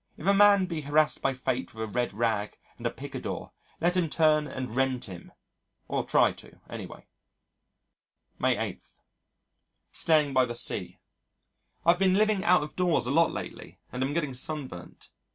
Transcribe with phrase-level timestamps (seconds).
[0.17, 3.95] If a man be harassed by Fate with a red rag and a picador let
[3.95, 5.31] him turn and rend him
[5.87, 7.05] or try to, anyway.
[8.39, 8.81] May 8.
[9.91, 10.97] Staying by the Sea
[11.85, 15.11] I have been living out of doors a lot lately and am getting sunburnt.